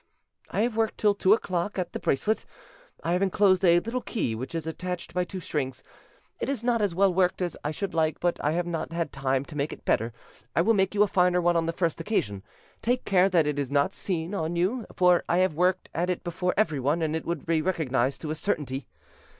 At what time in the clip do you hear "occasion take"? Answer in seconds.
12.01-13.05